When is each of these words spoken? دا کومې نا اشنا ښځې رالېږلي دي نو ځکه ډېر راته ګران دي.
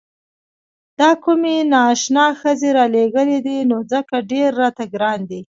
دا 0.99 1.11
کومې 1.23 1.55
نا 1.71 1.81
اشنا 1.93 2.25
ښځې 2.39 2.69
رالېږلي 2.77 3.39
دي 3.47 3.57
نو 3.69 3.77
ځکه 3.91 4.15
ډېر 4.31 4.49
راته 4.61 4.83
ګران 4.93 5.19
دي. 5.29 5.41